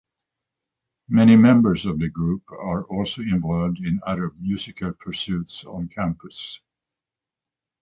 Many 1.09 1.35
members 1.35 1.85
of 1.85 1.99
the 1.99 2.09
group 2.09 2.41
are 2.51 2.83
also 2.85 3.21
involved 3.21 3.77
in 3.77 3.99
other 4.03 4.31
musical 4.39 4.93
pursuits 4.93 5.63
on 5.63 5.89
campus. 5.89 6.59